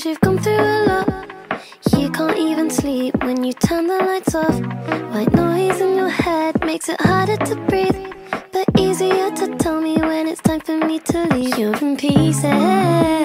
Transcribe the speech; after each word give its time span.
Cause 0.00 0.06
you've 0.06 0.20
gone 0.20 0.38
through 0.38 0.54
a 0.54 0.84
lot 0.86 1.30
You 1.98 2.10
can't 2.10 2.38
even 2.38 2.70
sleep 2.70 3.22
when 3.22 3.44
you 3.44 3.52
turn 3.52 3.86
the 3.86 3.98
lights 3.98 4.34
off. 4.34 4.58
White 5.12 5.30
noise 5.34 5.78
in 5.82 5.94
your 5.94 6.08
head 6.08 6.64
makes 6.64 6.88
it 6.88 6.98
harder 7.02 7.36
to 7.36 7.54
breathe 7.68 8.14
But 8.50 8.66
easier 8.78 9.30
to 9.30 9.56
tell 9.58 9.78
me 9.78 9.96
when 9.96 10.26
it's 10.26 10.40
time 10.40 10.60
for 10.60 10.78
me 10.78 11.00
to 11.00 11.26
leave. 11.34 11.58
You 11.58 11.74
in 11.74 11.98
pieces 11.98 12.44
eh? 12.44 13.19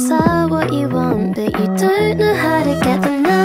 desire 0.00 0.48
what 0.48 0.72
you 0.72 0.88
want, 0.88 1.36
but 1.36 1.52
you 1.60 1.66
don't 1.76 2.16
know 2.16 2.34
how 2.34 2.62
to 2.64 2.80
get 2.82 3.02
them 3.02 3.22
now. 3.22 3.39